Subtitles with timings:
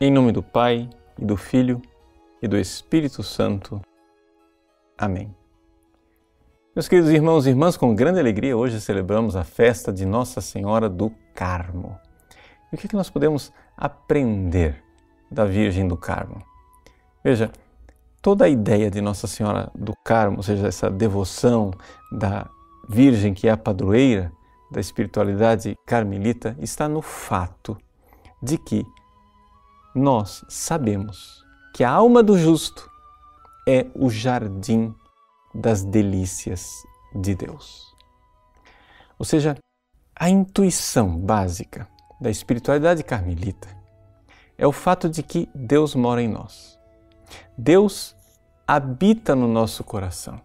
[0.00, 1.82] Em nome do Pai, e do Filho,
[2.40, 3.80] e do Espírito Santo.
[4.96, 5.34] Amém.
[6.72, 10.88] Meus queridos irmãos e irmãs, com grande alegria, hoje celebramos a festa de Nossa Senhora
[10.88, 11.98] do Carmo.
[12.70, 14.84] E o que, é que nós podemos aprender
[15.28, 16.44] da Virgem do Carmo?
[17.24, 17.50] Veja,
[18.22, 21.72] toda a ideia de Nossa Senhora do Carmo, ou seja, essa devoção
[22.12, 22.48] da
[22.88, 24.30] Virgem que é a padroeira
[24.70, 27.76] da espiritualidade carmelita, está no fato
[28.40, 28.86] de que
[29.94, 32.90] nós sabemos que a alma do justo
[33.66, 34.94] é o jardim
[35.54, 36.70] das delícias
[37.14, 37.94] de Deus.
[39.18, 39.56] Ou seja,
[40.14, 41.88] a intuição básica
[42.20, 43.68] da espiritualidade carmelita
[44.56, 46.78] é o fato de que Deus mora em nós.
[47.56, 48.16] Deus
[48.66, 50.40] habita no nosso coração,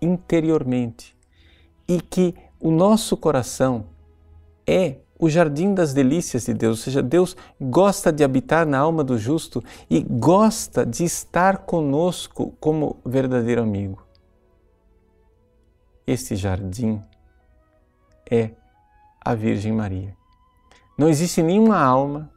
[0.00, 1.16] interiormente,
[1.88, 3.86] e que o nosso coração
[4.66, 9.02] é o jardim das delícias de Deus, ou seja, Deus gosta de habitar na alma
[9.02, 14.02] do justo e gosta de estar conosco como verdadeiro amigo.
[16.06, 17.02] Este jardim
[18.30, 18.50] é
[19.20, 20.16] a Virgem Maria.
[20.96, 22.30] Não existe nenhuma alma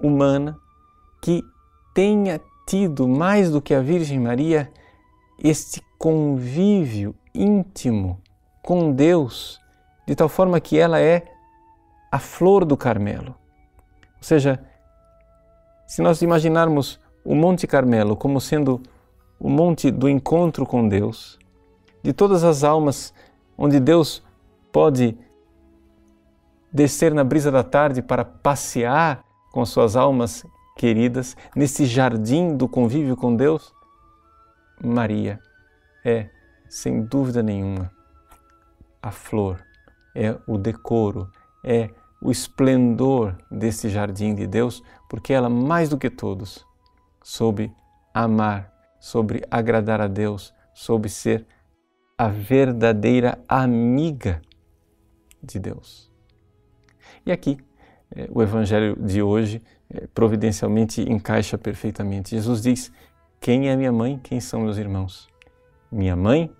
[0.00, 0.58] humana
[1.20, 1.42] que
[1.94, 4.70] tenha tido mais do que a Virgem Maria
[5.42, 8.20] este convívio íntimo
[8.62, 9.60] com Deus
[10.06, 11.29] de tal forma que ela é
[12.10, 13.34] a flor do Carmelo.
[14.16, 14.62] Ou seja,
[15.86, 18.82] se nós imaginarmos o Monte Carmelo como sendo
[19.38, 21.38] o monte do encontro com Deus,
[22.02, 23.14] de todas as almas
[23.56, 24.22] onde Deus
[24.70, 25.16] pode
[26.70, 30.44] descer na brisa da tarde para passear com suas almas
[30.76, 33.74] queridas, nesse jardim do convívio com Deus,
[34.82, 35.40] Maria
[36.04, 36.28] é,
[36.68, 37.90] sem dúvida nenhuma,
[39.02, 39.62] a flor
[40.14, 41.30] é o decoro,
[41.64, 41.90] é
[42.20, 46.66] o esplendor desse jardim de Deus, porque ela, mais do que todos,
[47.22, 47.72] soube
[48.12, 51.46] amar, soube agradar a Deus, soube ser
[52.18, 54.42] a verdadeira amiga
[55.42, 56.10] de Deus.
[57.24, 57.58] E aqui,
[58.14, 62.30] é, o Evangelho de hoje é, providencialmente encaixa perfeitamente.
[62.30, 62.92] Jesus diz:
[63.40, 64.20] Quem é minha mãe?
[64.22, 65.28] Quem são meus irmãos?
[65.90, 66.54] Minha mãe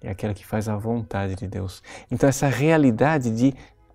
[0.00, 1.82] é aquela que faz a vontade de Deus.
[2.10, 3.54] Então, essa realidade de,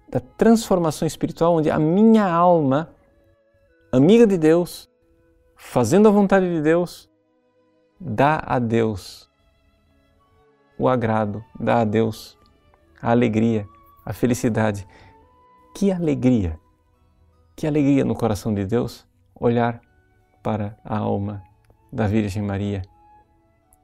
[0.09, 2.89] da transformação espiritual, onde a minha alma,
[3.91, 4.89] amiga de Deus,
[5.55, 7.09] fazendo a vontade de Deus,
[7.99, 9.29] dá a Deus
[10.77, 12.37] o agrado, dá a Deus
[13.01, 13.67] a alegria,
[14.05, 14.87] a felicidade.
[15.73, 16.59] Que alegria!
[17.55, 19.79] Que alegria no coração de Deus olhar
[20.43, 21.41] para a alma
[21.91, 22.81] da Virgem Maria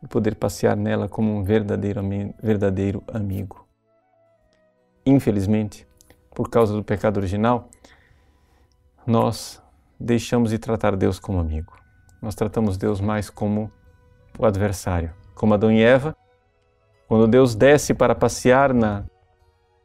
[0.03, 2.01] e poder passear nela como um verdadeiro,
[2.41, 3.65] verdadeiro amigo.
[5.05, 5.87] Infelizmente,
[6.33, 7.69] por causa do pecado original,
[9.05, 9.61] nós
[9.99, 11.73] deixamos de tratar Deus como amigo.
[12.21, 13.71] Nós tratamos Deus mais como
[14.37, 15.13] o adversário.
[15.35, 16.15] Como Adão e Eva,
[17.07, 19.03] quando Deus desce para passear na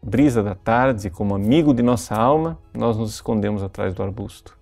[0.03, 4.57] brisa da tarde como amigo de nossa alma, nós nos escondemos atrás do arbusto.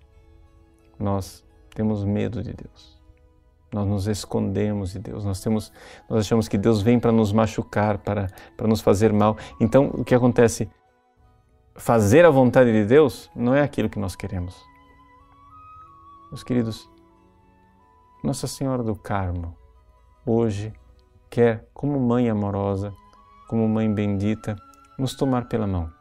[0.97, 2.95] Nós temos medo de Deus.
[3.71, 5.25] Nós nos escondemos de Deus.
[5.25, 5.71] Nós temos,
[6.09, 9.37] nós achamos que Deus vem para nos machucar, para para nos fazer mal.
[9.59, 10.69] Então, o que acontece?
[11.77, 14.55] Fazer a vontade de Deus não é aquilo que nós queremos.
[16.31, 16.89] Meus queridos,
[18.23, 19.57] Nossa Senhora do Carmo
[20.25, 20.71] hoje
[21.29, 22.93] quer, como mãe amorosa,
[23.49, 24.55] como mãe bendita,
[24.97, 25.91] nos tomar pela mão.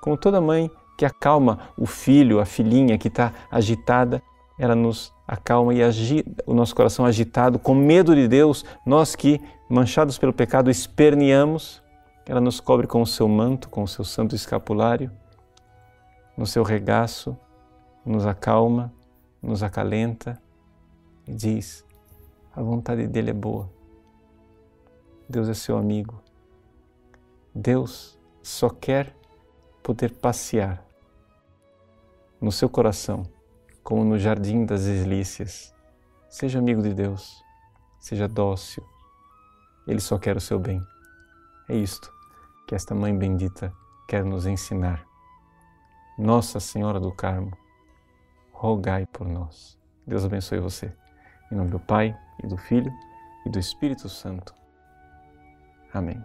[0.00, 4.20] Como toda mãe que acalma o filho, a filhinha que está agitada,
[4.58, 9.40] ela nos acalma e agita, o nosso coração agitado, com medo de Deus, nós que,
[9.70, 11.81] manchados pelo pecado, esperneamos,
[12.26, 15.10] ela nos cobre com o seu manto, com o seu santo escapulário,
[16.36, 17.36] no seu regaço,
[18.04, 18.92] nos acalma,
[19.40, 20.40] nos acalenta
[21.26, 21.84] e diz:
[22.54, 23.70] a vontade dele é boa.
[25.28, 26.22] Deus é seu amigo.
[27.54, 29.16] Deus só quer
[29.82, 30.84] poder passear
[32.40, 33.24] no seu coração
[33.82, 35.74] como no jardim das delícias.
[36.28, 37.42] Seja amigo de Deus,
[38.00, 38.84] seja dócil.
[39.86, 40.82] Ele só quer o seu bem.
[41.72, 42.12] É isto
[42.66, 43.72] que esta mãe bendita
[44.06, 45.06] quer nos ensinar.
[46.18, 47.56] Nossa Senhora do Carmo,
[48.52, 49.80] rogai por nós.
[50.06, 50.94] Deus abençoe você.
[51.50, 52.14] Em nome do Pai,
[52.44, 52.92] e do Filho,
[53.46, 54.54] e do Espírito Santo.
[55.94, 56.22] Amém.